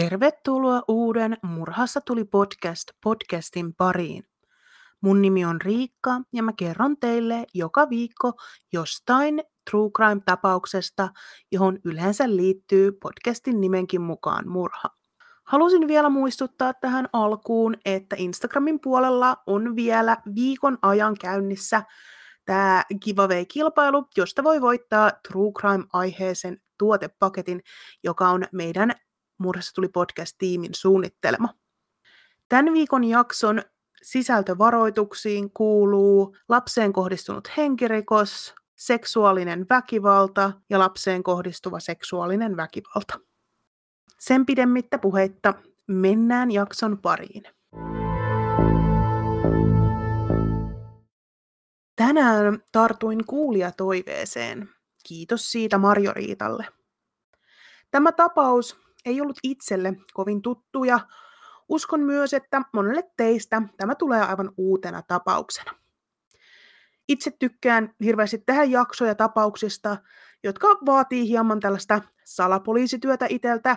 [0.00, 4.24] Tervetuloa uuden Murhassa tuli podcast podcastin pariin.
[5.00, 8.32] Mun nimi on Riikka ja mä kerron teille joka viikko
[8.72, 11.08] jostain true crime-tapauksesta,
[11.52, 14.88] johon yleensä liittyy podcastin nimenkin mukaan murha.
[15.44, 21.82] Halusin vielä muistuttaa tähän alkuun, että Instagramin puolella on vielä viikon ajan käynnissä
[22.44, 27.60] tämä giveaway-kilpailu, josta voi voittaa True Crime-aiheisen tuotepaketin,
[28.04, 28.94] joka on meidän
[29.38, 31.48] Murhassa tuli podcast-tiimin suunnittelema.
[32.48, 33.62] Tämän viikon jakson
[34.02, 43.20] sisältövaroituksiin kuuluu lapseen kohdistunut henkirikos, seksuaalinen väkivalta ja lapseen kohdistuva seksuaalinen väkivalta.
[44.18, 45.54] Sen pidemmittä puheitta
[45.86, 47.42] mennään jakson pariin.
[51.96, 54.68] Tänään tartuin kuulijatoiveeseen.
[55.08, 56.66] Kiitos siitä Marjoriitalle.
[57.90, 61.00] Tämä tapaus ei ollut itselle kovin tuttu ja
[61.68, 65.72] uskon myös, että monelle teistä tämä tulee aivan uutena tapauksena.
[67.08, 69.96] Itse tykkään hirveästi tehdä jaksoja tapauksista,
[70.44, 73.76] jotka vaatii hieman tällaista salapoliisityötä iteltä,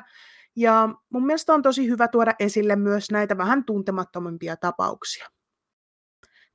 [0.56, 5.28] ja mun mielestä on tosi hyvä tuoda esille myös näitä vähän tuntemattomampia tapauksia.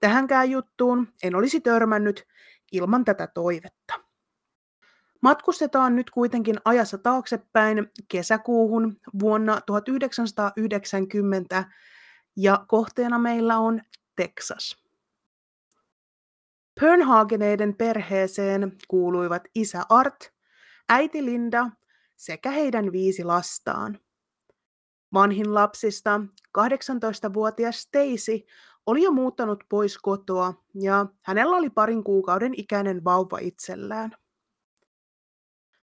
[0.01, 2.27] Tähänkään juttuun en olisi törmännyt
[2.73, 3.95] ilman tätä toivetta.
[5.23, 11.65] Matkustetaan nyt kuitenkin ajassa taaksepäin kesäkuuhun vuonna 1990
[12.37, 13.81] ja kohteena meillä on
[14.17, 14.83] Texas.
[16.81, 20.33] Pernhageneiden perheeseen kuuluivat isä Art,
[20.89, 21.71] äiti Linda
[22.17, 23.99] sekä heidän viisi lastaan.
[25.15, 26.21] Vanhin lapsista,
[26.59, 28.47] 18-vuotias Stacy,
[28.87, 34.17] oli jo muuttanut pois kotoa ja hänellä oli parin kuukauden ikäinen vauva itsellään.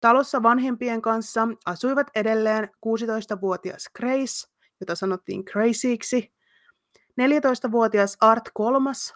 [0.03, 4.47] Talossa vanhempien kanssa asuivat edelleen 16-vuotias Grace,
[4.79, 6.33] jota sanottiin Crazyksi,
[7.21, 9.13] 14-vuotias Art kolmas,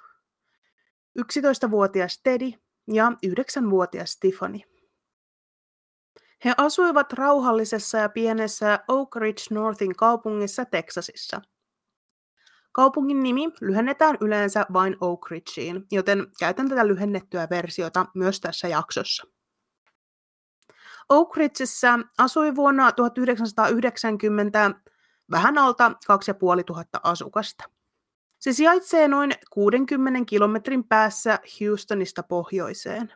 [1.20, 2.52] 11-vuotias Teddy
[2.88, 4.60] ja 9-vuotias Tiffany.
[6.46, 11.42] He asuivat rauhallisessa ja pienessä Oak Ridge Northin kaupungissa Texasissa.
[12.72, 19.37] Kaupungin nimi lyhennetään yleensä vain Oak Ridgeen, joten käytän tätä lyhennettyä versiota myös tässä jaksossa.
[21.10, 24.72] Oak Ridgessä asui vuonna 1990
[25.32, 27.64] vähän alta 2500 asukasta.
[28.40, 33.14] Se sijaitsee noin 60 kilometrin päässä Houstonista pohjoiseen.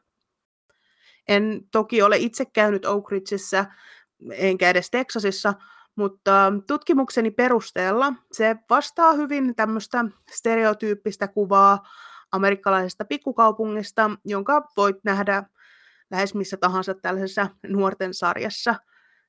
[1.28, 3.66] En toki ole itse käynyt Oak Ridgessä,
[4.32, 5.54] enkä edes Texasissa,
[5.96, 11.84] mutta tutkimukseni perusteella se vastaa hyvin tämmöistä stereotyyppistä kuvaa
[12.32, 15.44] amerikkalaisesta pikkukaupungista, jonka voit nähdä
[16.12, 18.76] lähes missä tahansa tällaisessa nuorten sarjassa.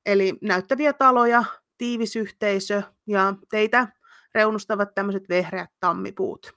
[0.07, 1.45] Eli näyttäviä taloja,
[1.79, 3.89] tiivis yhteisö ja teitä
[4.35, 6.53] reunustavat tämmöiset vehreät tammipuut.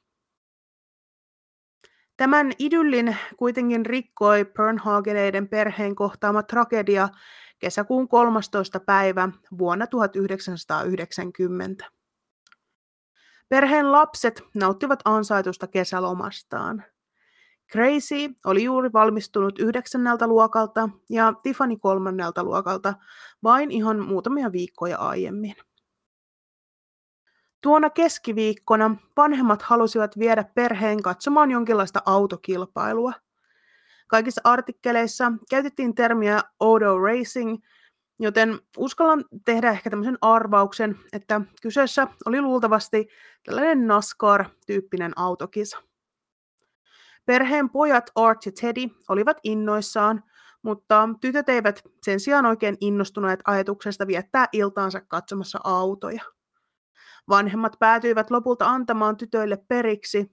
[2.17, 7.09] Tämän idyllin kuitenkin rikkoi Bernhageneiden perheen kohtaama tragedia
[7.59, 8.79] kesäkuun 13.
[8.79, 11.85] päivä vuonna 1990.
[13.49, 16.83] Perheen lapset nauttivat ansaitusta kesälomastaan.
[17.71, 22.93] Gracie oli juuri valmistunut yhdeksänneltä luokalta ja Tiffany kolmannelta luokalta
[23.43, 25.55] vain ihan muutamia viikkoja aiemmin.
[27.61, 33.13] Tuona keskiviikkona vanhemmat halusivat viedä perheen katsomaan jonkinlaista autokilpailua.
[34.07, 37.57] Kaikissa artikkeleissa käytettiin termiä auto racing,
[38.19, 43.07] joten uskallan tehdä ehkä tämmöisen arvauksen, että kyseessä oli luultavasti
[43.43, 45.81] tällainen NASCAR-tyyppinen autokisa.
[47.25, 50.23] Perheen pojat Art ja Teddy olivat innoissaan,
[50.61, 56.21] mutta tytöt eivät sen sijaan oikein innostuneet ajatuksesta viettää iltaansa katsomassa autoja.
[57.29, 60.31] Vanhemmat päätyivät lopulta antamaan tytöille periksi,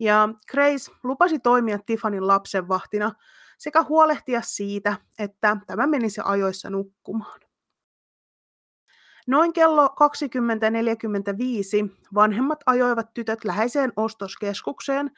[0.00, 3.12] ja Grace lupasi toimia Tiffanin lapsenvahtina
[3.58, 7.40] sekä huolehtia siitä, että tämä menisi ajoissa nukkumaan.
[9.26, 9.92] Noin kello 20.45
[12.14, 15.10] vanhemmat ajoivat tytöt läheiseen ostoskeskukseen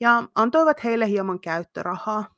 [0.00, 2.34] ja antoivat heille hieman käyttörahaa.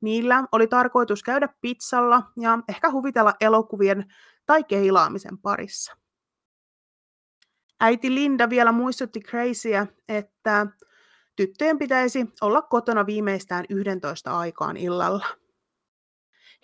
[0.00, 4.14] Niillä oli tarkoitus käydä pizzalla ja ehkä huvitella elokuvien
[4.46, 5.96] tai keilaamisen parissa.
[7.80, 10.66] Äiti Linda vielä muistutti Crazyä, että
[11.36, 15.26] tyttöjen pitäisi olla kotona viimeistään 11 aikaan illalla.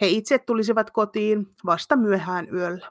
[0.00, 2.90] He itse tulisivat kotiin vasta myöhään yöllä.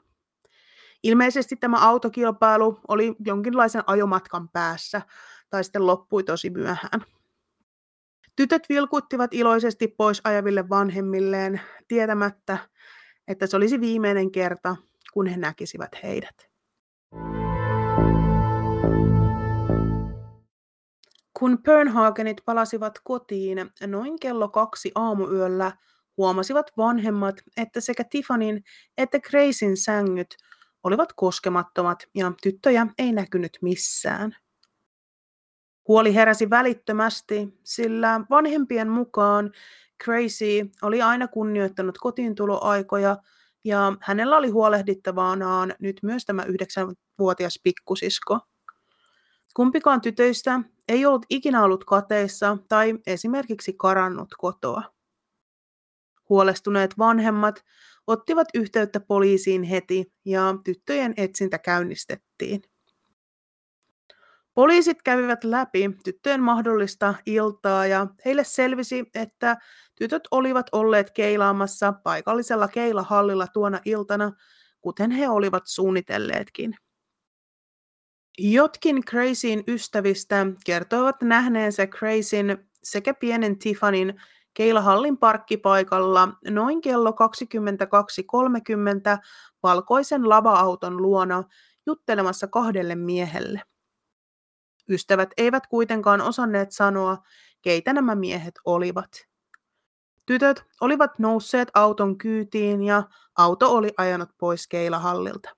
[1.02, 5.02] Ilmeisesti tämä autokilpailu oli jonkinlaisen ajomatkan päässä,
[5.50, 7.04] tai sitten loppui tosi myöhään.
[8.36, 12.58] Tytöt vilkuttivat iloisesti pois ajaville vanhemmilleen, tietämättä,
[13.28, 14.76] että se olisi viimeinen kerta,
[15.12, 16.48] kun he näkisivät heidät.
[21.38, 25.72] Kun Bernhagenit palasivat kotiin noin kello kaksi aamuyöllä,
[26.16, 28.64] huomasivat vanhemmat, että sekä Tiffanin
[28.98, 30.36] että Gracyn sängyt
[30.82, 34.36] olivat koskemattomat ja tyttöjä ei näkynyt missään.
[35.88, 39.52] Huoli heräsi välittömästi, sillä vanhempien mukaan
[40.04, 43.16] Crazy oli aina kunnioittanut kotiintuloaikoja
[43.64, 48.38] ja hänellä oli huolehdittavanaan nyt myös tämä yhdeksänvuotias pikkusisko.
[49.54, 54.82] Kumpikaan tytöistä ei ollut ikinä ollut kateissa tai esimerkiksi karannut kotoa.
[56.28, 57.64] Huolestuneet vanhemmat
[58.06, 62.62] ottivat yhteyttä poliisiin heti ja tyttöjen etsintä käynnistettiin.
[64.56, 69.56] Poliisit kävivät läpi tyttöjen mahdollista iltaa ja heille selvisi, että
[69.94, 74.32] tytöt olivat olleet keilaamassa paikallisella keilahallilla tuona iltana,
[74.80, 76.76] kuten he olivat suunnitelleetkin.
[78.38, 84.14] Jotkin Crazyn ystävistä kertoivat nähneensä Crazyn sekä pienen Tiffanin
[84.54, 87.16] keilahallin parkkipaikalla noin kello 22.30
[89.62, 91.44] valkoisen lava-auton luona
[91.86, 93.62] juttelemassa kahdelle miehelle.
[94.90, 97.18] Ystävät eivät kuitenkaan osanneet sanoa,
[97.62, 99.10] keitä nämä miehet olivat.
[100.26, 103.02] Tytöt olivat nousseet auton kyytiin ja
[103.36, 105.56] auto oli ajanut pois keilahallilta.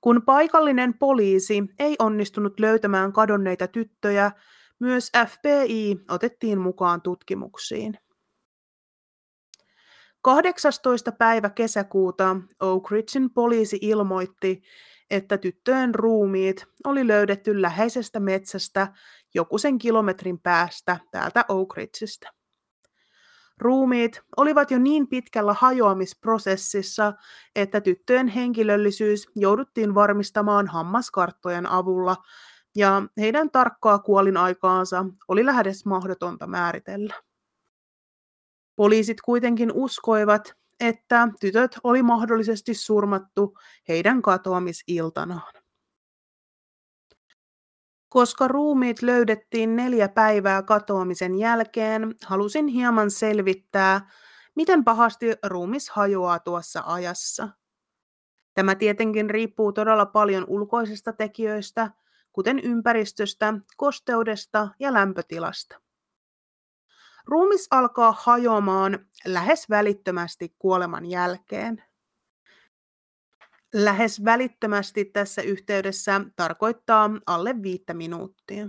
[0.00, 4.32] Kun paikallinen poliisi ei onnistunut löytämään kadonneita tyttöjä,
[4.78, 7.98] myös FBI otettiin mukaan tutkimuksiin.
[10.22, 11.12] 18.
[11.12, 14.62] päivä kesäkuuta Oak Ridgein poliisi ilmoitti,
[15.10, 18.92] että tyttöjen ruumiit oli löydetty läheisestä metsästä
[19.34, 22.32] joku sen kilometrin päästä täältä Oak Ridgeistä.
[23.58, 27.12] Ruumiit olivat jo niin pitkällä hajoamisprosessissa,
[27.56, 32.16] että tyttöjen henkilöllisyys jouduttiin varmistamaan hammaskarttojen avulla,
[32.76, 37.14] ja heidän tarkkaa kuolinaikaansa oli lähes mahdotonta määritellä.
[38.76, 43.58] Poliisit kuitenkin uskoivat, että tytöt oli mahdollisesti surmattu
[43.88, 45.54] heidän katoamisiltanaan.
[48.08, 54.10] Koska ruumiit löydettiin neljä päivää katoamisen jälkeen, halusin hieman selvittää,
[54.54, 57.48] miten pahasti ruumis hajoaa tuossa ajassa.
[58.54, 61.90] Tämä tietenkin riippuu todella paljon ulkoisista tekijöistä,
[62.32, 65.87] kuten ympäristöstä, kosteudesta ja lämpötilasta.
[67.28, 71.84] Ruumis alkaa hajoamaan lähes välittömästi kuoleman jälkeen.
[73.74, 78.68] Lähes välittömästi tässä yhteydessä tarkoittaa alle viittä minuuttia.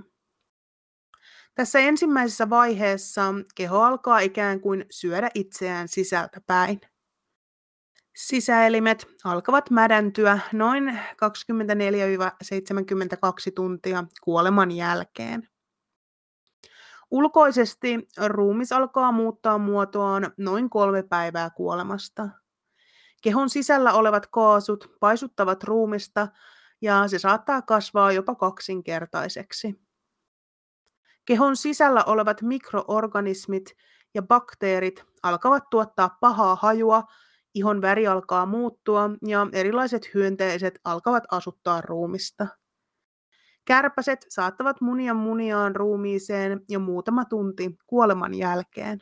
[1.56, 6.81] Tässä ensimmäisessä vaiheessa keho alkaa ikään kuin syödä itseään sisältä päin.
[8.15, 10.95] Sisäelimet alkavat mädäntyä noin 24-72
[13.55, 15.50] tuntia kuoleman jälkeen.
[17.12, 22.30] Ulkoisesti ruumis alkaa muuttaa muotoaan noin kolme päivää kuolemasta.
[23.22, 26.28] Kehon sisällä olevat kaasut paisuttavat ruumista
[26.82, 29.82] ja se saattaa kasvaa jopa kaksinkertaiseksi.
[31.25, 33.75] Kehon sisällä olevat mikroorganismit
[34.13, 37.04] ja bakteerit alkavat tuottaa pahaa hajua,
[37.54, 42.48] ihon väri alkaa muuttua ja erilaiset hyönteiset alkavat asuttaa ruumista.
[43.66, 49.00] Kärpäset saattavat munia muniaan ruumiiseen jo muutama tunti kuoleman jälkeen.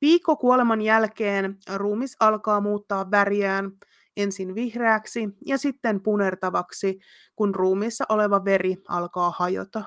[0.00, 3.70] Viikko kuoleman jälkeen ruumis alkaa muuttaa väriään
[4.16, 6.98] ensin vihreäksi ja sitten punertavaksi,
[7.36, 9.84] kun ruumiissa oleva veri alkaa hajota.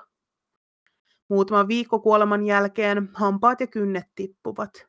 [1.29, 4.87] Muutama viikko kuoleman jälkeen hampaat ja kynnet tippuvat.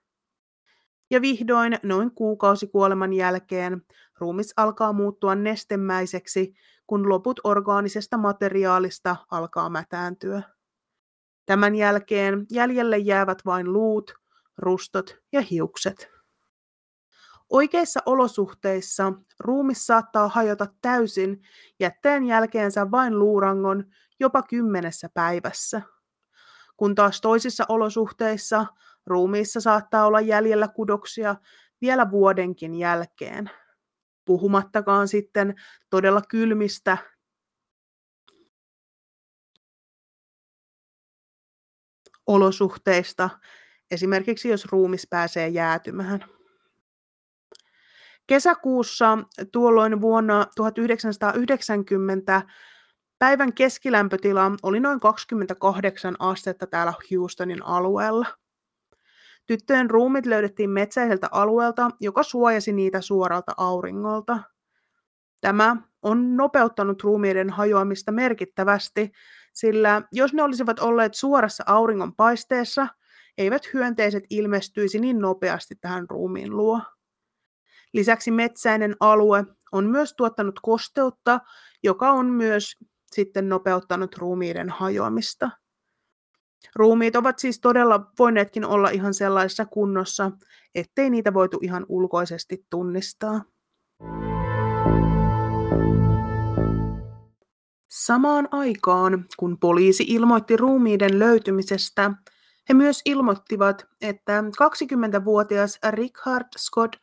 [1.10, 3.82] Ja vihdoin noin kuukausi kuoleman jälkeen
[4.18, 6.54] ruumis alkaa muuttua nestemäiseksi,
[6.90, 10.42] kun loput orgaanisesta materiaalista alkaa mätääntyä.
[11.46, 14.14] Tämän jälkeen jäljelle jäävät vain luut,
[14.58, 16.08] rustot ja hiukset.
[17.50, 21.42] Oikeissa olosuhteissa ruumis saattaa hajota täysin
[21.80, 23.84] jättäen jälkeensä vain luurangon
[24.20, 25.82] jopa kymmenessä päivässä.
[26.76, 28.66] Kun taas toisissa olosuhteissa
[29.06, 31.36] ruumiissa saattaa olla jäljellä kudoksia
[31.80, 33.50] vielä vuodenkin jälkeen
[34.30, 35.54] puhumattakaan sitten
[35.90, 36.98] todella kylmistä
[42.26, 43.30] olosuhteista,
[43.90, 46.24] esimerkiksi jos ruumis pääsee jäätymään.
[48.26, 49.18] Kesäkuussa
[49.52, 52.42] tuolloin vuonna 1990
[53.18, 58.26] päivän keskilämpötila oli noin 28 astetta täällä Houstonin alueella.
[59.46, 64.38] Tyttöjen ruumit löydettiin metsäiseltä alueelta, joka suojasi niitä suoralta auringolta.
[65.40, 69.10] Tämä on nopeuttanut ruumiiden hajoamista merkittävästi,
[69.52, 72.86] sillä jos ne olisivat olleet suorassa auringon paisteessa,
[73.38, 76.80] eivät hyönteiset ilmestyisi niin nopeasti tähän ruumiin luo.
[77.92, 81.40] Lisäksi metsäinen alue on myös tuottanut kosteutta,
[81.82, 82.76] joka on myös
[83.12, 85.50] sitten nopeuttanut ruumiiden hajoamista.
[86.74, 90.30] Ruumiit ovat siis todella voineetkin olla ihan sellaisessa kunnossa,
[90.74, 93.44] ettei niitä voitu ihan ulkoisesti tunnistaa.
[97.90, 102.10] Samaan aikaan, kun poliisi ilmoitti ruumiiden löytymisestä,
[102.68, 106.96] he myös ilmoittivat, että 20-vuotias Richard Scott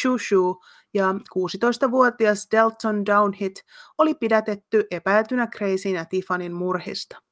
[0.00, 0.62] Shushu
[0.94, 3.54] ja 16-vuotias Delton Downhit
[3.98, 7.29] oli pidätetty epäiltynä Crazyn ja Tiffanin murhista.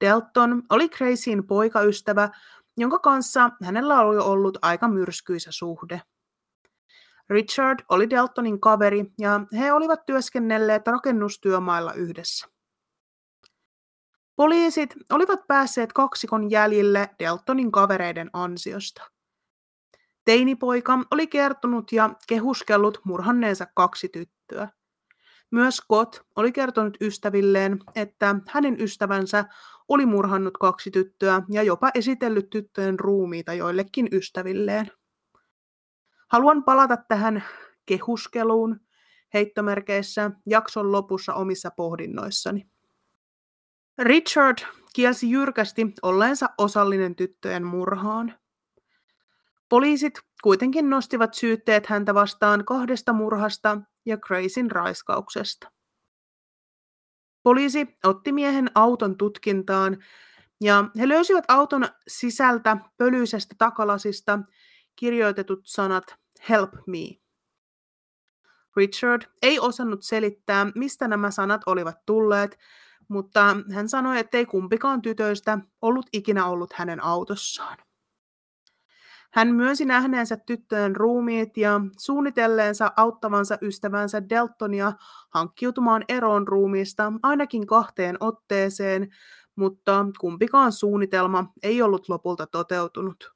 [0.00, 2.28] Delton oli Crazyn poikaystävä,
[2.76, 6.02] jonka kanssa hänellä oli ollut aika myrskyisä suhde.
[7.30, 12.46] Richard oli Deltonin kaveri ja he olivat työskennelleet rakennustyömailla yhdessä.
[14.36, 19.10] Poliisit olivat päässeet kaksikon jäljille Deltonin kavereiden ansiosta.
[20.24, 24.68] Teinipoika oli kertonut ja kehuskellut murhanneensa kaksi tyttöä.
[25.54, 29.44] Myös Scott oli kertonut ystävilleen, että hänen ystävänsä
[29.88, 34.90] oli murhannut kaksi tyttöä ja jopa esitellyt tyttöjen ruumiita joillekin ystävilleen.
[36.28, 37.44] Haluan palata tähän
[37.86, 38.80] kehuskeluun
[39.34, 42.66] heittomerkeissä jakson lopussa omissa pohdinnoissani.
[43.98, 44.58] Richard
[44.94, 48.34] kielsi jyrkästi olleensa osallinen tyttöjen murhaan.
[49.68, 55.70] Poliisit kuitenkin nostivat syytteet häntä vastaan kahdesta murhasta ja Gracyn raiskauksesta.
[57.42, 60.04] Poliisi otti miehen auton tutkintaan
[60.60, 64.38] ja he löysivät auton sisältä pölyisestä takalasista
[64.96, 66.04] kirjoitetut sanat
[66.48, 67.20] Help me.
[68.76, 72.58] Richard ei osannut selittää, mistä nämä sanat olivat tulleet,
[73.08, 77.78] mutta hän sanoi, ettei kumpikaan tytöistä ollut ikinä ollut hänen autossaan.
[79.34, 84.92] Hän myönsi nähneensä tyttöjen ruumiit ja suunnitelleensa auttavansa ystävänsä Deltonia
[85.30, 89.14] hankkiutumaan eroon ruumiista ainakin kahteen otteeseen,
[89.56, 93.34] mutta kumpikaan suunnitelma ei ollut lopulta toteutunut.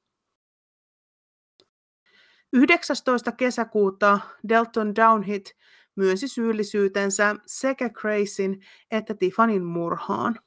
[2.52, 3.32] 19.
[3.32, 5.56] kesäkuuta Delton Downhit
[5.96, 10.40] myönsi syyllisyytensä sekä Gracyn että Tiffanin murhaan.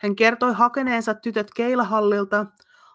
[0.00, 2.46] Hän kertoi hakeneensa tytöt keilahallilta,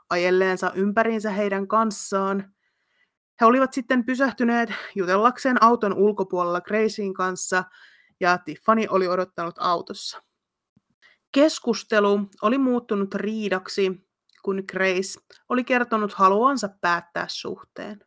[0.09, 2.53] ajelleensa ympäriinsä heidän kanssaan.
[3.41, 7.63] He olivat sitten pysähtyneet jutellakseen auton ulkopuolella Gracyn kanssa
[8.19, 10.23] ja Tiffany oli odottanut autossa.
[11.31, 14.09] Keskustelu oli muuttunut riidaksi,
[14.43, 17.99] kun Grace oli kertonut haluansa päättää suhteen.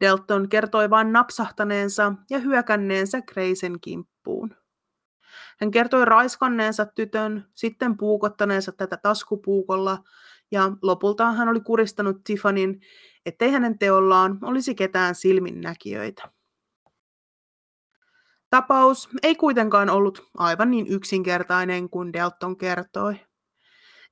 [0.00, 4.56] Delton kertoi vain napsahtaneensa ja hyökänneensä Gracen kimppuun.
[5.60, 9.98] Hän kertoi raiskanneensa tytön, sitten puukottaneensa tätä taskupuukolla
[10.50, 12.80] ja lopulta hän oli kuristanut Tiffanin,
[13.26, 16.30] ettei hänen teollaan olisi ketään silminnäkijöitä.
[18.50, 23.20] Tapaus ei kuitenkaan ollut aivan niin yksinkertainen kuin Delton kertoi.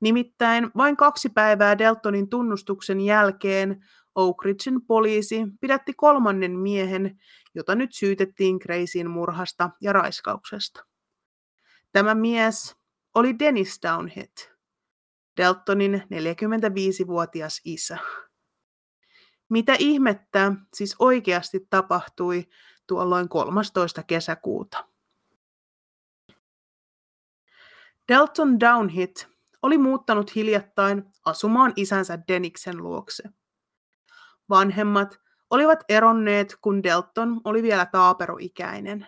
[0.00, 4.36] Nimittäin vain kaksi päivää Deltonin tunnustuksen jälkeen Oak
[4.86, 7.18] poliisi pidätti kolmannen miehen,
[7.54, 10.84] jota nyt syytettiin Gracyn murhasta ja raiskauksesta.
[11.92, 12.76] Tämä mies
[13.14, 14.55] oli Dennis Downhit,
[15.36, 17.98] Deltonin 45-vuotias isä.
[19.48, 22.48] Mitä ihmettä siis oikeasti tapahtui
[22.86, 24.02] tuolloin 13.
[24.02, 24.84] kesäkuuta?
[28.08, 29.28] Delton Downhit
[29.62, 33.22] oli muuttanut hiljattain asumaan isänsä Deniksen luokse.
[34.48, 39.06] Vanhemmat olivat eronneet, kun Delton oli vielä taaperoikäinen.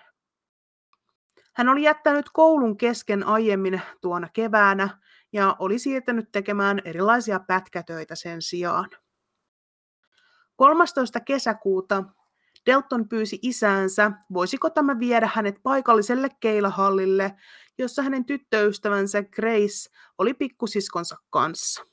[1.54, 4.98] Hän oli jättänyt koulun kesken aiemmin tuona keväänä
[5.32, 8.90] ja oli siirtänyt tekemään erilaisia pätkätöitä sen sijaan.
[10.56, 11.20] 13.
[11.20, 12.04] kesäkuuta
[12.66, 17.34] Delton pyysi isäänsä, voisiko tämä viedä hänet paikalliselle keilahallille,
[17.78, 21.84] jossa hänen tyttöystävänsä Grace oli pikkusiskonsa kanssa.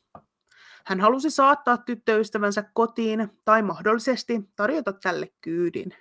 [0.85, 5.93] Hän halusi saattaa tyttöystävänsä kotiin tai mahdollisesti tarjota tälle kyydin.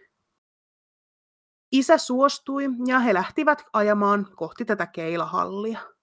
[1.72, 5.93] Isä suostui ja he lähtivät ajamaan kohti tätä keilahallia.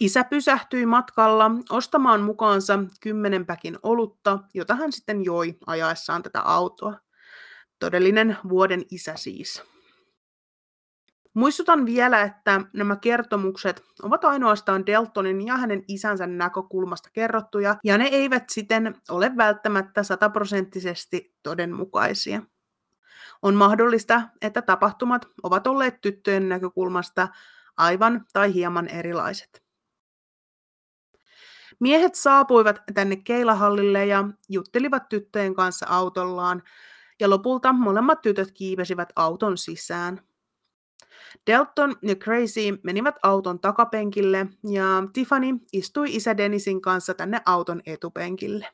[0.00, 6.94] Isä pysähtyi matkalla ostamaan mukaansa kymmenen päkin olutta, jota hän sitten joi ajaessaan tätä autoa.
[7.78, 9.62] Todellinen vuoden isä siis.
[11.34, 18.04] Muistutan vielä, että nämä kertomukset ovat ainoastaan Deltonin ja hänen isänsä näkökulmasta kerrottuja, ja ne
[18.04, 22.42] eivät siten ole välttämättä sataprosenttisesti todenmukaisia.
[23.42, 27.28] On mahdollista, että tapahtumat ovat olleet tyttöjen näkökulmasta
[27.76, 29.59] aivan tai hieman erilaiset.
[31.80, 36.62] Miehet saapuivat tänne keilahallille ja juttelivat tyttöjen kanssa autollaan,
[37.20, 40.20] ja lopulta molemmat tytöt kiipesivät auton sisään.
[41.46, 48.66] Delton ja Crazy menivät auton takapenkille ja Tiffany istui isä Denisin kanssa tänne auton etupenkille.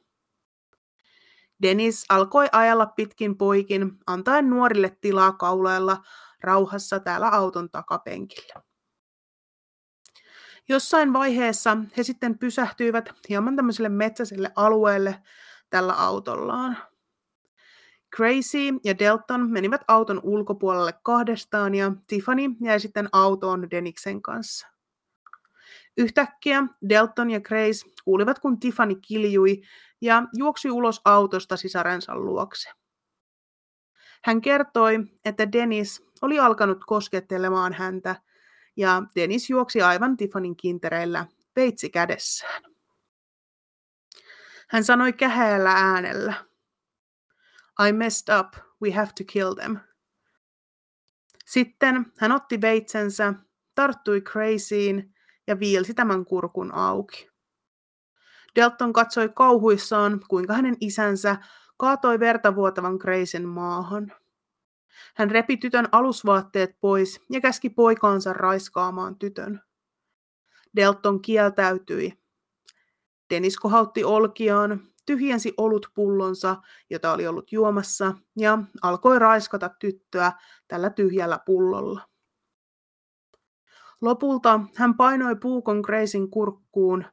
[1.63, 6.03] Dennis alkoi ajalla pitkin poikin, antaen nuorille tilaa kaulailla
[6.41, 8.63] rauhassa täällä auton takapenkillä.
[10.69, 15.23] Jossain vaiheessa he sitten pysähtyivät hieman tämmöiselle metsäiselle alueelle
[15.71, 16.77] tällä autollaan.
[18.17, 24.67] Crazy ja Delton menivät auton ulkopuolelle kahdestaan ja Tiffany jäi sitten autoon Deniksen kanssa.
[25.97, 29.63] Yhtäkkiä Delton ja Grace kuulivat, kun Tiffany kiljui
[30.01, 32.71] ja juoksi ulos autosta sisarensa luokse.
[34.25, 38.17] Hän kertoi, että Dennis oli alkanut koskettelemaan häntä
[38.77, 42.63] ja Dennis juoksi aivan Tiffanyn kintereillä veitsi kädessään.
[44.69, 46.35] Hän sanoi käheällä äänellä,
[47.89, 49.77] I messed up, we have to kill them.
[51.47, 53.35] Sitten hän otti veitsensä,
[53.75, 55.15] tarttui Crazyin
[55.47, 57.31] ja viilsi tämän kurkun auki.
[58.55, 61.37] Delton katsoi kauhuissaan, kuinka hänen isänsä
[61.77, 64.13] kaatoi vertavuotavan Crazyn maahan.
[65.15, 69.61] Hän repi tytön alusvaatteet pois ja käski poikaansa raiskaamaan tytön.
[70.77, 72.13] Delton kieltäytyi.
[73.31, 76.57] Dennis kohautti olkiaan, tyhjensi olutpullonsa,
[76.91, 80.33] jota oli ollut juomassa, ja alkoi raiskata tyttöä
[80.69, 82.01] tällä tyhjällä pullolla.
[84.01, 87.05] Lopulta hän painoi puukon Gracen kurkkuun,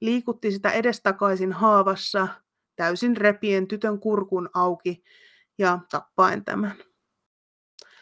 [0.00, 2.28] liikutti sitä edestakaisin haavassa,
[2.76, 5.02] täysin repien tytön kurkun auki
[5.58, 6.89] ja tappaen tämän.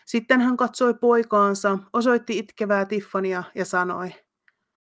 [0.08, 4.14] Sitten hän katsoi poikaansa, osoitti itkevää Tiffania ja sanoi,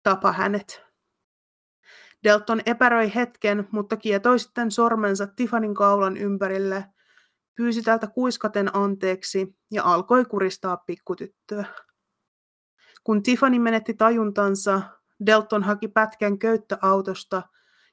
[0.03, 0.83] tapa hänet.
[2.25, 6.85] Delton epäröi hetken, mutta kietoi sitten sormensa Tiffanin kaulan ympärille,
[7.55, 11.65] pyysi tältä kuiskaten anteeksi ja alkoi kuristaa pikkutyttöä.
[13.05, 14.83] Kun Tiffany menetti tajuntansa,
[15.27, 17.43] Delton haki pätkän köyttöautosta,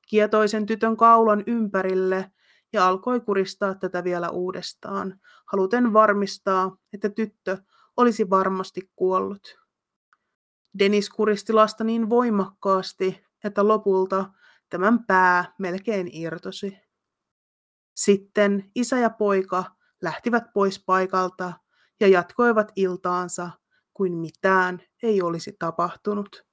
[0.07, 2.31] kietoi sen tytön kaulan ympärille
[2.75, 7.57] ja alkoi kuristaa tätä vielä uudestaan, haluten varmistaa, että tyttö
[7.97, 9.59] olisi varmasti kuollut.
[10.79, 14.25] Dennis kuristi lasta niin voimakkaasti, että lopulta
[14.69, 16.77] tämän pää melkein irtosi.
[17.95, 19.63] Sitten isä ja poika
[20.01, 21.53] lähtivät pois paikalta
[21.99, 23.49] ja jatkoivat iltaansa
[23.93, 26.44] kuin mitään ei olisi tapahtunut.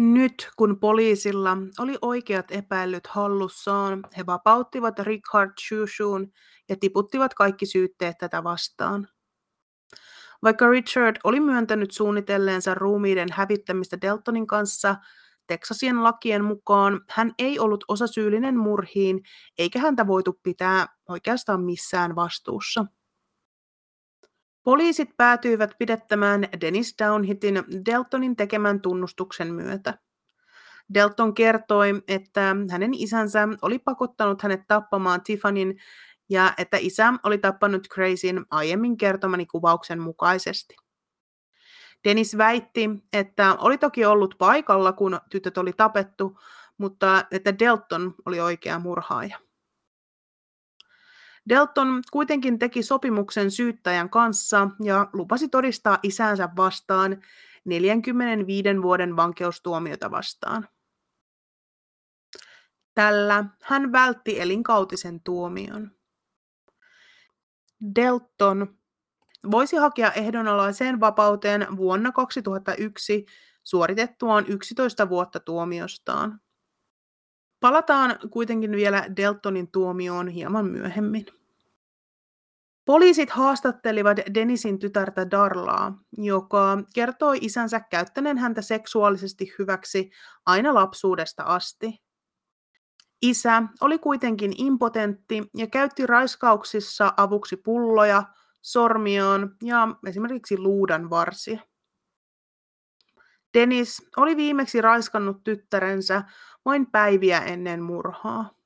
[0.00, 6.32] Nyt kun poliisilla oli oikeat epäilyt hallussaan, he vapauttivat Richard Shushuun
[6.68, 9.08] ja tiputtivat kaikki syytteet tätä vastaan.
[10.42, 14.96] Vaikka Richard oli myöntänyt suunnitelleensa ruumiiden hävittämistä Deltonin kanssa,
[15.46, 19.20] Texasien lakien mukaan hän ei ollut osasyyllinen murhiin,
[19.58, 22.86] eikä häntä voitu pitää oikeastaan missään vastuussa.
[24.64, 27.54] Poliisit päätyivät pidettämään Dennis Downhitin
[27.86, 29.98] Deltonin tekemän tunnustuksen myötä.
[30.94, 35.80] Delton kertoi, että hänen isänsä oli pakottanut hänet tappamaan Tiffanin
[36.28, 40.76] ja että isä oli tappanut Crazyn aiemmin kertomani kuvauksen mukaisesti.
[42.04, 46.38] Dennis väitti, että oli toki ollut paikalla, kun tytöt oli tapettu,
[46.78, 49.38] mutta että Delton oli oikea murhaaja.
[51.50, 57.22] Delton kuitenkin teki sopimuksen syyttäjän kanssa ja lupasi todistaa isänsä vastaan
[57.64, 60.68] 45 vuoden vankeustuomiota vastaan.
[62.94, 65.90] Tällä hän vältti elinkautisen tuomion.
[67.94, 68.78] Delton
[69.50, 73.26] voisi hakea ehdonalaiseen vapauteen vuonna 2001
[73.62, 76.40] suoritettuaan 11 vuotta tuomiostaan.
[77.60, 81.39] Palataan kuitenkin vielä Deltonin tuomioon hieman myöhemmin.
[82.90, 90.10] Poliisit haastattelivat Denisin tytärtä Darlaa, joka kertoi isänsä käyttäneen häntä seksuaalisesti hyväksi
[90.46, 92.02] aina lapsuudesta asti.
[93.22, 98.22] Isä oli kuitenkin impotentti ja käytti raiskauksissa avuksi pulloja,
[98.62, 101.60] sormiaan ja esimerkiksi luudan varsia.
[103.54, 106.22] Dennis oli viimeksi raiskannut tyttärensä
[106.64, 108.59] vain päiviä ennen murhaa.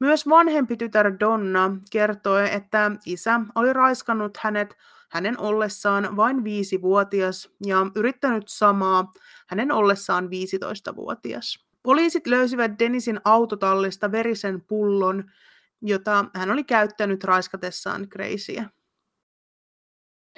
[0.00, 4.76] Myös vanhempi tytär Donna kertoi, että isä oli raiskannut hänet
[5.10, 9.12] hänen ollessaan vain viisivuotias ja yrittänyt samaa
[9.46, 11.66] hänen ollessaan 15-vuotias.
[11.82, 15.30] Poliisit löysivät Denisin autotallista verisen pullon,
[15.82, 18.70] jota hän oli käyttänyt raiskatessaan Graceyä.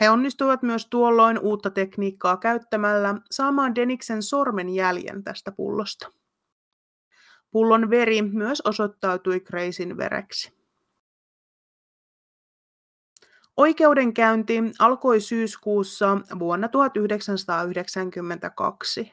[0.00, 6.12] He onnistuivat myös tuolloin uutta tekniikkaa käyttämällä saamaan Deniksen sormen jäljen tästä pullosta.
[7.50, 10.58] Pullon veri myös osoittautui Gracein vereksi.
[13.56, 19.12] Oikeudenkäynti alkoi syyskuussa vuonna 1992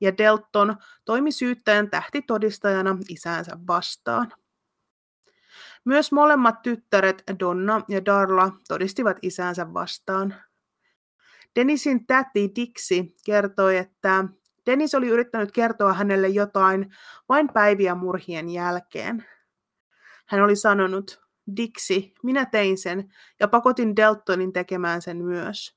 [0.00, 4.32] ja Delton toimi syyttäjän tähtitodistajana isäänsä vastaan.
[5.84, 10.34] Myös molemmat tyttäret Donna ja Darla todistivat isäänsä vastaan.
[11.56, 14.24] Denisin täti Dixi kertoi, että
[14.66, 16.94] Dennis oli yrittänyt kertoa hänelle jotain
[17.28, 19.26] vain päiviä murhien jälkeen.
[20.26, 21.22] Hän oli sanonut,
[21.56, 25.76] Dixi, minä tein sen ja pakotin Deltonin tekemään sen myös.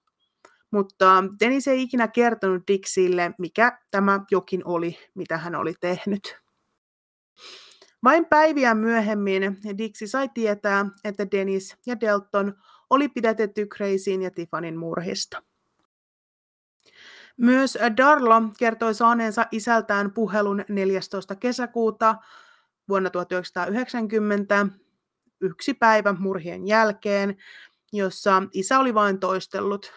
[0.72, 6.38] Mutta Dennis ei ikinä kertonut Dixille, mikä tämä jokin oli, mitä hän oli tehnyt.
[8.04, 12.54] Vain päiviä myöhemmin Dixi sai tietää, että Dennis ja Delton
[12.90, 15.44] oli pidätetty Gracyn ja Tiffanin murhista.
[17.38, 21.36] Myös Darla kertoi saaneensa isältään puhelun 14.
[21.36, 22.16] kesäkuuta
[22.90, 24.68] vuonna 1990,
[25.42, 27.38] yksi päivä murhien jälkeen,
[27.94, 29.94] jossa isä oli vain toistellut,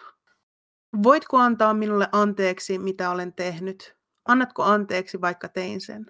[1.03, 3.95] voitko antaa minulle anteeksi, mitä olen tehnyt?
[4.25, 6.05] Annatko anteeksi, vaikka tein sen?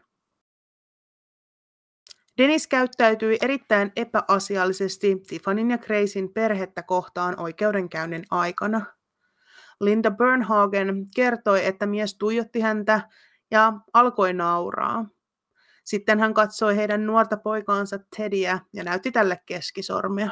[2.38, 8.99] Dennis käyttäytyi erittäin epäasiallisesti Tiffanin ja Gracyn perhettä kohtaan oikeudenkäynnin aikana.
[9.80, 13.10] Linda Bernhagen kertoi, että mies tuijotti häntä
[13.52, 15.06] ja alkoi nauraa.
[15.84, 20.32] Sitten hän katsoi heidän nuorta poikaansa Teddyä ja näytti tälle keskisormea.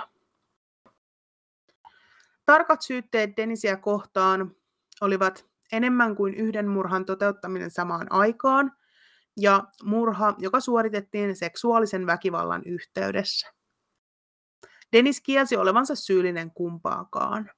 [2.45, 4.55] Tarkat syytteet Denisiä kohtaan
[5.01, 8.71] olivat enemmän kuin yhden murhan toteuttaminen samaan aikaan–
[9.37, 13.47] ja murha, joka suoritettiin seksuaalisen väkivallan yhteydessä.
[14.93, 17.51] Dennis kielsi olevansa syyllinen kumpaakaan.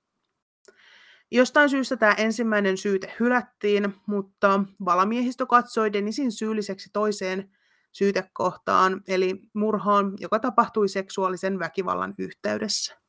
[1.32, 7.52] Jostain syystä tämä ensimmäinen syyte hylättiin, mutta valamiehistö katsoi Denisin syylliseksi toiseen
[7.92, 13.00] syytekohtaan, eli murhaan, joka tapahtui seksuaalisen väkivallan yhteydessä.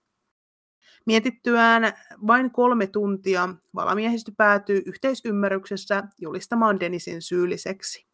[1.07, 1.93] Mietittyään
[2.27, 8.10] vain kolme tuntia valamiehistö päätyi yhteisymmärryksessä julistamaan Denisin syylliseksi.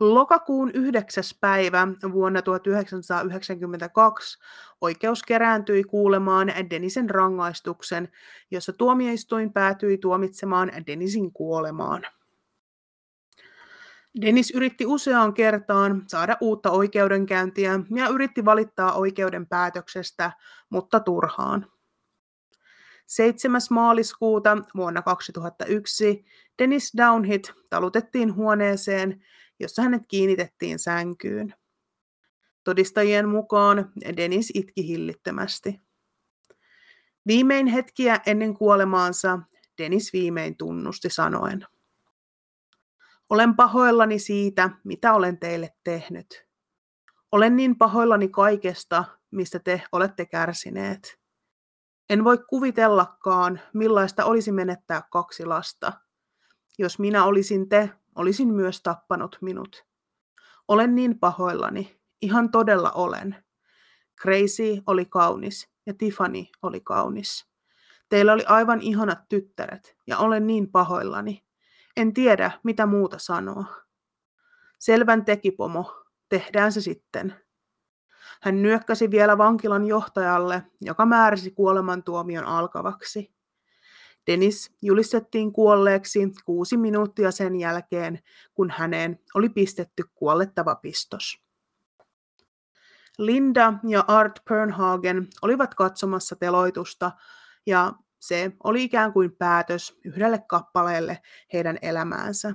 [0.00, 1.24] Lokakuun 9.
[1.40, 4.38] päivä vuonna 1992
[4.80, 8.08] oikeus kerääntyi kuulemaan Denisen rangaistuksen,
[8.50, 12.02] jossa tuomioistuin päätyi tuomitsemaan Denisin kuolemaan.
[14.20, 20.32] Dennis yritti useaan kertaan saada uutta oikeudenkäyntiä ja yritti valittaa oikeuden päätöksestä,
[20.70, 21.66] mutta turhaan.
[23.06, 23.60] 7.
[23.70, 26.24] maaliskuuta vuonna 2001
[26.58, 29.22] Dennis Downhit talutettiin huoneeseen,
[29.60, 31.54] jossa hänet kiinnitettiin sänkyyn.
[32.64, 35.80] Todistajien mukaan Dennis itki hillittömästi.
[37.26, 39.38] Viimein hetkiä ennen kuolemaansa
[39.78, 41.66] Dennis viimein tunnusti sanoen.
[43.30, 46.46] Olen pahoillani siitä, mitä olen teille tehnyt.
[47.32, 51.18] Olen niin pahoillani kaikesta, mistä te olette kärsineet.
[52.10, 55.92] En voi kuvitellakaan, millaista olisi menettää kaksi lasta.
[56.78, 59.86] Jos minä olisin te, olisin myös tappanut minut.
[60.68, 63.44] Olen niin pahoillani, ihan todella olen.
[64.20, 67.46] Crazy oli kaunis ja Tiffany oli kaunis.
[68.08, 71.46] Teillä oli aivan ihanat tyttäret ja olen niin pahoillani.
[71.96, 73.64] En tiedä, mitä muuta sanoa.
[74.78, 77.34] Selvän teki pomo, tehdään se sitten.
[78.42, 83.35] Hän nyökkäsi vielä vankilan johtajalle, joka määräsi kuolemantuomion alkavaksi.
[84.26, 88.18] Dennis julistettiin kuolleeksi kuusi minuuttia sen jälkeen,
[88.54, 91.40] kun häneen oli pistetty kuollettava pistos.
[93.18, 97.12] Linda ja Art Pernhagen olivat katsomassa teloitusta
[97.66, 102.52] ja se oli ikään kuin päätös yhdelle kappaleelle heidän elämäänsä,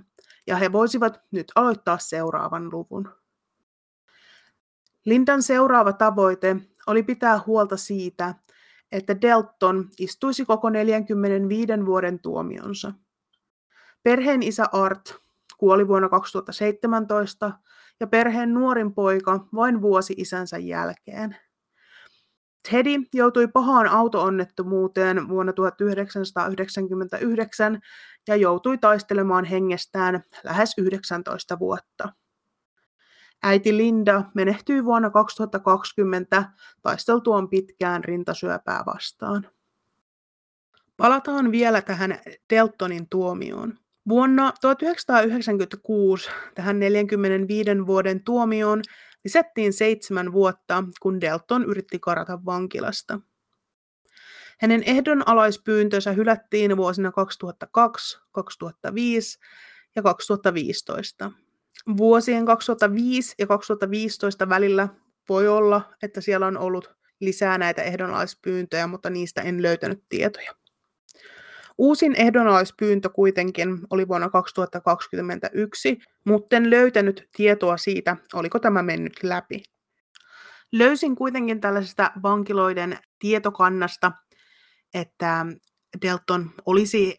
[0.47, 3.09] ja he voisivat nyt aloittaa seuraavan luvun.
[5.05, 6.55] Lindan seuraava tavoite
[6.87, 8.35] oli pitää huolta siitä,
[8.91, 12.93] että Delton istuisi koko 45 vuoden tuomionsa.
[14.03, 15.15] Perheen isä Art
[15.57, 17.51] kuoli vuonna 2017
[17.99, 21.37] ja perheen nuorin poika vain vuosi isänsä jälkeen.
[22.71, 27.79] Teddy joutui pahaan autoonnettomuuteen vuonna 1999
[28.27, 32.09] ja joutui taistelemaan hengestään lähes 19 vuotta.
[33.43, 36.43] Äiti Linda menehtyi vuonna 2020
[36.81, 39.49] taisteltuaan pitkään rintasyöpää vastaan.
[40.97, 43.77] Palataan vielä tähän Deltonin tuomioon.
[44.09, 48.81] Vuonna 1996 tähän 45 vuoden tuomioon
[49.23, 53.19] lisättiin seitsemän vuotta, kun Delton yritti karata vankilasta.
[54.59, 59.39] Hänen ehdonalaispyyntönsä hylättiin vuosina 2002, 2005
[59.95, 61.31] ja 2015.
[61.97, 64.87] Vuosien 2005 ja 2015 välillä
[65.29, 70.51] voi olla, että siellä on ollut lisää näitä ehdonalaispyyntöjä, mutta niistä en löytänyt tietoja.
[71.77, 79.63] Uusin ehdonalaispyyntö kuitenkin oli vuonna 2021, mutta en löytänyt tietoa siitä, oliko tämä mennyt läpi.
[80.71, 84.11] Löysin kuitenkin tällaisesta vankiloiden tietokannasta,
[84.93, 85.45] että
[86.01, 87.17] Delton olisi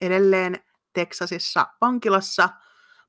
[0.00, 0.60] edelleen
[0.92, 2.48] Teksasissa vankilassa,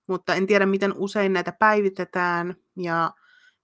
[0.09, 3.11] mutta en tiedä miten usein näitä päivitetään ja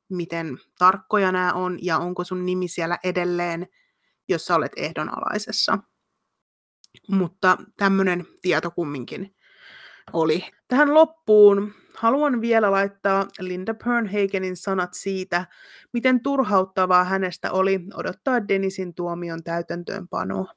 [0.09, 3.67] miten tarkkoja nämä on ja onko sun nimi siellä edelleen,
[4.29, 5.77] jos sä olet ehdonalaisessa
[7.07, 9.35] mutta tämmöinen tieto kumminkin
[10.13, 10.45] oli.
[10.67, 15.45] Tähän loppuun haluan vielä laittaa Linda Pernhagenin sanat siitä,
[15.93, 20.53] miten turhauttavaa hänestä oli odottaa Denisin tuomion täytäntöönpanoa.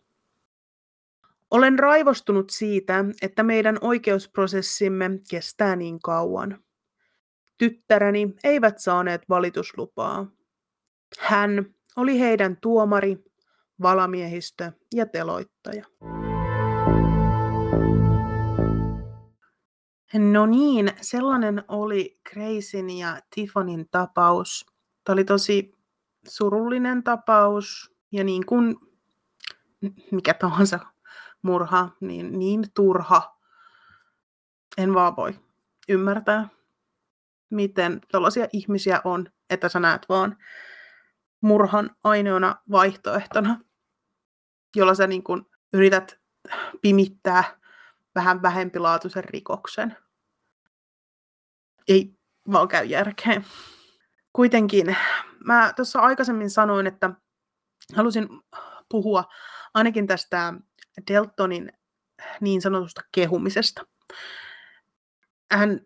[1.50, 6.64] Olen raivostunut siitä, että meidän oikeusprosessimme kestää niin kauan.
[7.58, 10.26] Tyttäreni eivät saaneet valituslupaa.
[11.18, 13.24] Hän oli heidän tuomari,
[13.82, 15.84] valamiehistö ja teloittaja.
[20.14, 24.66] No niin, sellainen oli Gracyn ja Tiffonin tapaus.
[25.04, 25.72] Tämä oli tosi
[26.28, 28.76] surullinen tapaus ja niin kuin
[30.10, 30.78] mikä tahansa
[31.42, 33.38] murha, niin niin turha.
[34.78, 35.34] En vaan voi
[35.88, 36.48] ymmärtää,
[37.50, 40.36] miten tällaisia ihmisiä on, että sä näet vaan
[41.40, 43.60] murhan ainoana vaihtoehtona,
[44.76, 46.20] jolla sä niin kuin yrität
[46.82, 47.58] pimittää
[48.14, 49.96] vähän vähempilaatuisen rikoksen.
[51.88, 52.18] Ei
[52.52, 53.44] vaan käy järkeen.
[54.32, 54.96] Kuitenkin,
[55.44, 57.10] mä tuossa aikaisemmin sanoin, että
[57.96, 58.28] halusin
[58.88, 59.24] puhua
[59.74, 60.54] ainakin tästä
[61.10, 61.72] Deltonin
[62.40, 63.86] niin sanotusta kehumisesta.
[65.52, 65.80] Hän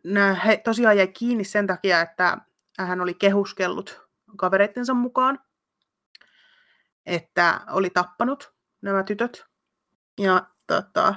[0.46, 2.38] he tosiaan jäi kiinni sen takia, että
[2.78, 5.40] hän oli kehuskellut kavereittensa mukaan,
[7.06, 9.44] että oli tappanut nämä tytöt.
[10.20, 11.14] Ja tota,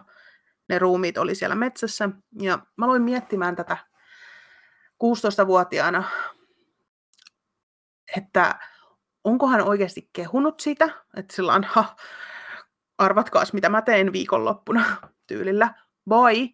[0.70, 2.10] ne ruumiit oli siellä metsässä.
[2.42, 3.78] Ja mä aloin miettimään tätä
[5.04, 6.04] 16-vuotiaana,
[8.18, 8.60] että
[9.24, 11.96] onko hän oikeasti kehunut sitä, että sillä on, ha,
[12.98, 14.86] arvatkaas mitä mä teen viikonloppuna
[15.28, 15.74] tyylillä,
[16.10, 16.50] vai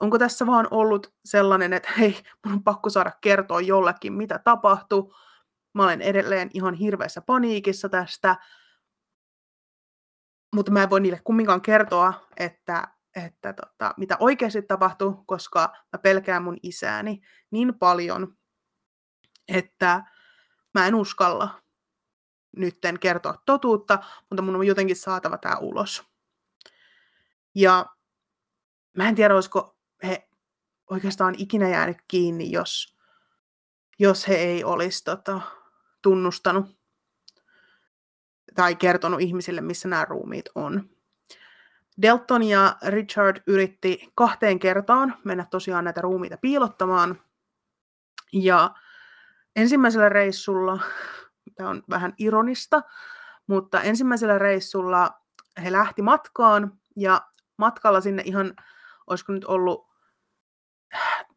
[0.00, 5.14] onko tässä vaan ollut sellainen, että hei, mun on pakko saada kertoa jollekin, mitä tapahtui,
[5.74, 8.36] mä olen edelleen ihan hirveässä paniikissa tästä,
[10.54, 15.98] mutta mä en voi niille kumminkaan kertoa, että että tota, mitä oikeasti tapahtui, koska mä
[15.98, 18.36] pelkään mun isääni niin paljon,
[19.48, 20.04] että
[20.74, 21.62] mä en uskalla
[22.56, 23.98] nytten kertoa totuutta,
[24.30, 26.04] mutta mun on jotenkin saatava tämä ulos.
[27.54, 27.86] Ja
[28.96, 30.28] mä en tiedä, olisiko he
[30.90, 32.96] oikeastaan ikinä jäänyt kiinni, jos,
[33.98, 35.40] jos he ei olisi tota,
[36.02, 36.66] tunnustanut
[38.54, 40.90] tai kertonut ihmisille, missä nämä ruumiit on.
[42.02, 47.20] Delton ja Richard yritti kahteen kertaan mennä tosiaan näitä ruumiita piilottamaan.
[48.32, 48.74] Ja
[49.56, 50.80] ensimmäisellä reissulla,
[51.54, 52.82] tämä on vähän ironista,
[53.46, 55.10] mutta ensimmäisellä reissulla
[55.62, 57.22] he lähti matkaan ja
[57.56, 58.54] matkalla sinne ihan,
[59.06, 59.92] olisiko nyt ollut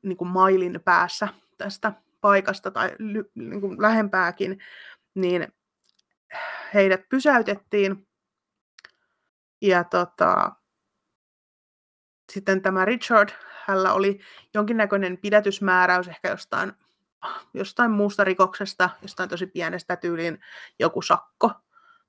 [0.02, 2.92] niin kuin mailin päässä tästä paikasta tai
[3.36, 4.60] niin kuin lähempääkin,
[5.14, 5.54] niin
[6.74, 8.08] heidät pysäytettiin.
[9.62, 10.52] Ja tota,
[12.32, 13.30] sitten tämä Richard,
[13.66, 14.20] hänellä oli
[14.54, 16.74] jonkinnäköinen pidätysmääräys ehkä jostain,
[17.54, 20.40] jostain muusta rikoksesta, jostain tosi pienestä tyyliin
[20.80, 21.52] joku sakko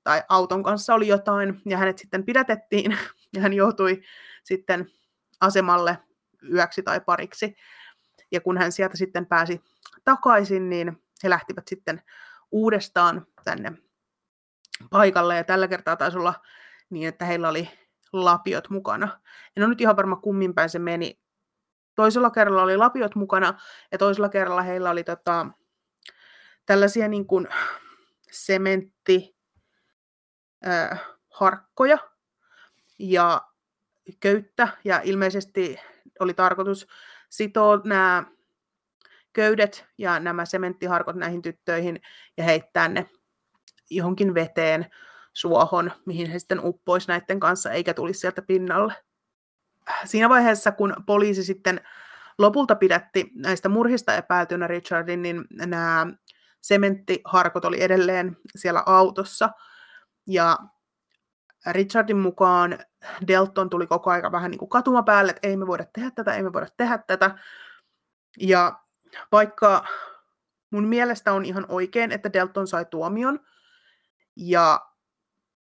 [0.03, 2.97] tai auton kanssa oli jotain, ja hänet sitten pidätettiin,
[3.35, 4.01] ja hän joutui
[4.43, 4.91] sitten
[5.41, 5.97] asemalle
[6.53, 7.55] yöksi tai pariksi.
[8.31, 9.61] Ja kun hän sieltä sitten pääsi
[10.03, 12.01] takaisin, niin he lähtivät sitten
[12.51, 13.73] uudestaan tänne
[14.89, 16.33] paikalle, ja tällä kertaa taisi olla
[16.89, 17.69] niin, että heillä oli
[18.13, 19.19] lapiot mukana.
[19.57, 21.19] En ole nyt ihan varma kummin päin se meni.
[21.97, 23.59] Toisella kerralla oli lapiot mukana
[23.91, 25.47] ja toisella kerralla heillä oli tota,
[26.65, 27.47] tällaisia niin kuin
[28.31, 29.35] sementti
[30.67, 31.97] äh, harkkoja
[32.99, 33.41] ja
[34.19, 35.79] köyttä ja ilmeisesti
[36.19, 36.87] oli tarkoitus
[37.29, 38.23] sitoa nämä
[39.33, 42.01] köydet ja nämä sementtiharkot näihin tyttöihin
[42.37, 43.09] ja heittää ne
[43.89, 44.85] johonkin veteen,
[45.33, 49.06] suohon, mihin he sitten uppois näiden kanssa, eikä tulisi sieltä pinnalle.
[50.05, 51.81] Siinä vaiheessa, kun poliisi sitten
[52.37, 56.07] lopulta pidätti näistä murhista epäiltynä Richardin, niin nämä
[56.61, 59.49] sementtiharkot oli edelleen siellä autossa.
[60.27, 60.57] Ja
[61.71, 62.77] Richardin mukaan
[63.27, 66.33] Delton tuli koko aika vähän niin kuin katuma päälle, että ei me voida tehdä tätä,
[66.33, 67.37] ei me voida tehdä tätä.
[68.39, 68.79] Ja
[69.31, 69.85] vaikka
[70.71, 73.39] mun mielestä on ihan oikein, että Delton sai tuomion,
[74.35, 74.81] ja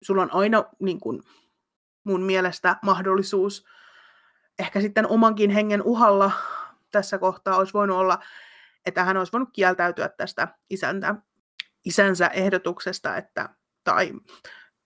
[0.04, 1.24] sulla on aina niin kuin,
[2.04, 3.66] mun mielestä mahdollisuus
[4.60, 6.32] ehkä sitten omankin hengen uhalla
[6.92, 8.20] tässä kohtaa olisi voinut olla,
[8.86, 11.16] että hän olisi voinut kieltäytyä tästä isäntä,
[11.86, 13.50] isänsä ehdotuksesta, että,
[13.84, 14.14] tai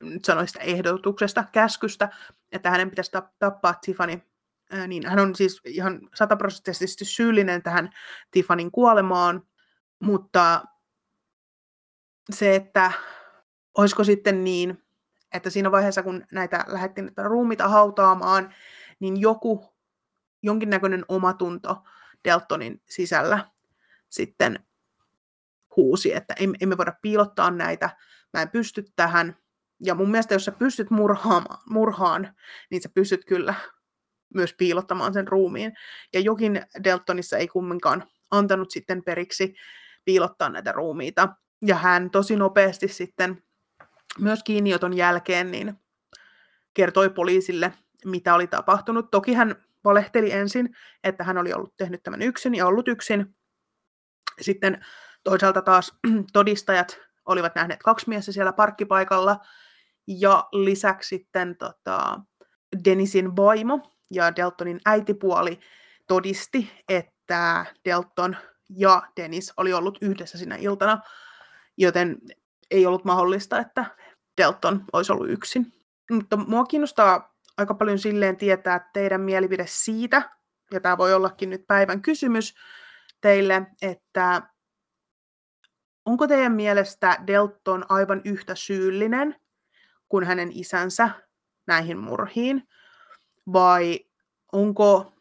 [0.04, 2.10] nyt sanoisin sitä ehdotuksesta, käskystä,
[2.52, 4.22] että hänen pitäisi tappaa Tiffany.
[4.88, 7.90] niin hän on siis ihan sataprosenttisesti syyllinen tähän
[8.32, 9.48] Tiffanin kuolemaan,
[10.00, 10.64] mutta
[12.34, 12.92] se, että
[13.78, 14.84] olisiko sitten niin,
[15.34, 18.54] että siinä vaiheessa, kun näitä lähdettiin näitä ruumita hautaamaan,
[19.00, 19.74] niin joku,
[20.44, 21.84] jonkinnäköinen omatunto
[22.24, 23.50] Deltonin sisällä
[24.10, 24.60] sitten
[25.76, 27.90] huusi, että emme voida piilottaa näitä,
[28.34, 29.38] mä en pysty tähän.
[29.80, 32.36] Ja mun mielestä, jos sä pystyt murhaamaan, murhaan,
[32.72, 33.54] niin sä pystyt kyllä
[34.34, 35.74] myös piilottamaan sen ruumiin.
[36.14, 39.56] Ja jokin Deltonissa ei kumminkaan antanut sitten periksi
[40.06, 41.30] piilottaa näitä ruumiita.
[41.66, 43.44] Ja hän tosi nopeasti sitten
[44.20, 45.74] myös kiinnioton jälkeen niin
[46.74, 47.74] kertoi poliisille,
[48.06, 49.12] mitä oli tapahtunut.
[49.12, 53.36] Toki hän valehteli ensin, että hän oli ollut tehnyt tämän yksin ja ollut yksin.
[54.42, 54.86] Sitten
[55.24, 55.94] toisaalta taas
[56.34, 59.38] todistajat olivat nähneet kaksi miestä siellä parkkipaikalla.
[60.08, 62.20] Ja lisäksi sitten tota,
[62.86, 65.60] Denisin vaimo ja Deltonin äitipuoli
[66.08, 68.38] todisti, että Delton
[68.70, 71.02] ja Dennis oli ollut yhdessä sinä iltana,
[71.78, 72.18] joten
[72.72, 73.86] ei ollut mahdollista, että
[74.38, 75.74] Delton olisi ollut yksin.
[76.12, 77.29] Mutta mua kiinnostaa
[77.60, 80.32] aika paljon silleen tietää teidän mielipide siitä,
[80.72, 82.56] ja tämä voi ollakin nyt päivän kysymys
[83.22, 84.42] teille, että
[86.06, 89.36] onko teidän mielestä Delton aivan yhtä syyllinen
[90.10, 91.10] kuin hänen isänsä
[91.68, 92.68] näihin murhiin,
[93.54, 94.00] vai
[94.52, 95.14] onko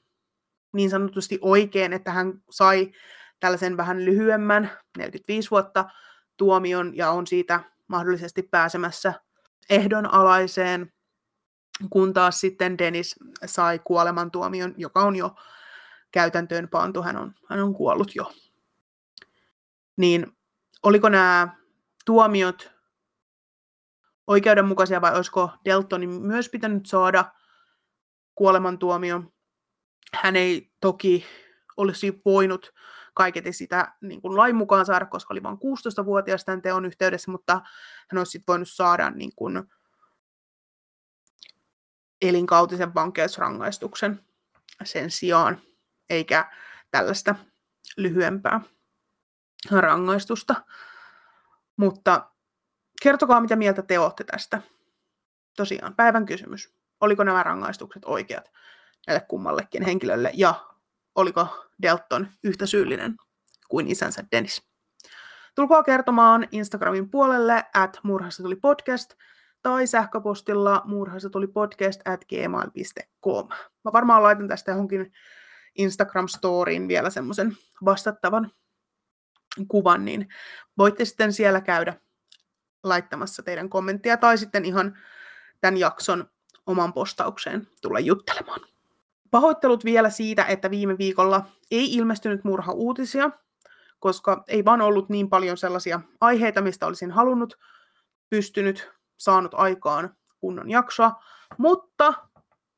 [0.73, 2.93] niin sanotusti oikein, että hän sai
[3.41, 5.85] tällaisen vähän lyhyemmän, 45 vuotta,
[6.37, 9.15] tuomion ja on siitä mahdollisesti pääsemässä
[9.71, 10.93] ehdonalaiseen,
[11.91, 15.35] kun taas sitten Dennis sai kuolemantuomion, joka on jo
[16.13, 18.33] käytäntöön pantu, hän on, hän on kuollut jo.
[19.97, 20.37] Niin
[20.83, 21.49] oliko nämä
[22.05, 22.73] tuomiot
[24.27, 27.33] oikeudenmukaisia vai olisiko Deltonin myös pitänyt saada
[28.35, 29.23] kuolemantuomio?
[30.15, 31.25] Hän ei toki
[31.77, 32.75] olisi voinut
[33.15, 37.61] kaiketi sitä niin kuin lain mukaan saada, koska oli vain 16-vuotias tämän teon yhteydessä, mutta
[38.11, 39.63] hän olisi voinut saada niin kuin
[42.23, 44.21] elinkautisen vankeusrangaistuksen
[44.85, 45.61] sen sijaan,
[46.11, 46.51] eikä
[46.91, 47.35] tällaista
[47.97, 48.61] lyhyempää
[49.71, 50.55] rangaistusta.
[51.77, 52.31] Mutta
[53.03, 54.63] kertokaa, mitä mieltä te olette tästä.
[55.57, 56.75] Tosiaan, päivän kysymys.
[57.01, 58.51] Oliko nämä rangaistukset oikeat
[59.07, 60.55] näille kummallekin henkilölle ja
[61.15, 63.15] oliko Delton yhtä syyllinen
[63.69, 64.63] kuin isänsä Dennis.
[65.55, 69.15] Tulkaa kertomaan Instagramin puolelle at murhassa tuli podcast
[69.63, 73.49] tai sähköpostilla murhassa tuli podcast at gmail.com.
[73.85, 75.13] Mä varmaan laitan tästä johonkin
[75.79, 78.51] Instagram-storiin vielä semmoisen vastattavan
[79.69, 80.29] kuvan, niin
[80.79, 81.95] voitte sitten siellä käydä
[82.85, 84.99] laittamassa teidän kommenttia tai sitten ihan
[85.61, 86.31] tämän jakson
[86.67, 88.61] oman postaukseen tulla juttelemaan.
[89.31, 93.31] Pahoittelut vielä siitä, että viime viikolla ei ilmestynyt murha-uutisia,
[93.99, 97.59] koska ei vaan ollut niin paljon sellaisia aiheita, mistä olisin halunnut,
[98.31, 101.23] pystynyt, saanut aikaan kunnon jaksoa,
[101.59, 102.15] mutta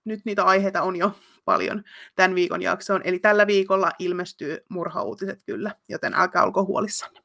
[0.04, 1.84] nyt niitä aiheita on jo paljon
[2.14, 7.20] tämän viikon jaksoon, eli tällä viikolla ilmestyy murha-uutiset kyllä, joten älkää olko huolissanne.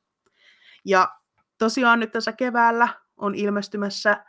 [0.86, 1.16] Ja
[1.58, 2.88] tosiaan nyt tässä keväällä
[3.18, 4.26] on ilmestymässä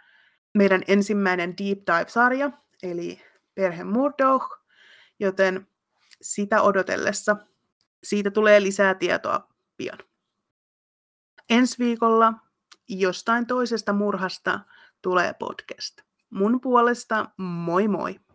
[0.55, 2.51] meidän ensimmäinen Deep Dive-sarja,
[2.83, 3.21] eli
[3.55, 4.59] Perhe Murdoch,
[5.19, 5.69] joten
[6.23, 7.37] sitä odotellessa
[8.05, 9.99] siitä tulee lisää tietoa pian.
[11.51, 12.33] Ensi viikolla
[12.89, 14.61] jostain toisesta murhasta
[15.07, 15.99] tulee podcast.
[16.31, 18.26] Mun puolesta moi moi!